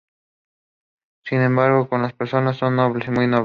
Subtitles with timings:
[1.25, 3.39] Sin embargo con las personas son muy nobles.